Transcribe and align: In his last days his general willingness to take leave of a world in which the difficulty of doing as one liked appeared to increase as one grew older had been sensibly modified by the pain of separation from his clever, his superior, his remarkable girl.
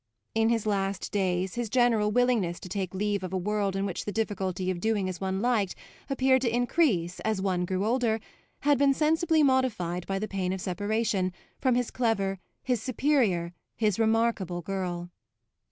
In 0.33 0.49
his 0.49 0.65
last 0.65 1.11
days 1.11 1.53
his 1.53 1.69
general 1.69 2.09
willingness 2.09 2.59
to 2.61 2.67
take 2.69 2.95
leave 2.95 3.21
of 3.21 3.33
a 3.33 3.37
world 3.37 3.75
in 3.75 3.85
which 3.85 4.03
the 4.05 4.11
difficulty 4.11 4.71
of 4.71 4.79
doing 4.79 5.07
as 5.07 5.21
one 5.21 5.43
liked 5.43 5.75
appeared 6.09 6.41
to 6.41 6.49
increase 6.51 7.19
as 7.19 7.39
one 7.39 7.65
grew 7.65 7.85
older 7.85 8.19
had 8.61 8.79
been 8.79 8.95
sensibly 8.95 9.43
modified 9.43 10.07
by 10.07 10.17
the 10.17 10.27
pain 10.27 10.53
of 10.53 10.59
separation 10.61 11.31
from 11.59 11.75
his 11.75 11.91
clever, 11.91 12.39
his 12.63 12.81
superior, 12.81 13.53
his 13.75 13.99
remarkable 13.99 14.63
girl. 14.63 15.11